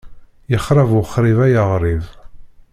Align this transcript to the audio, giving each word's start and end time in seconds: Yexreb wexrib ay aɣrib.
Yexreb 0.51 0.89
wexrib 0.93 1.39
ay 1.45 1.53
aɣrib. 1.61 2.03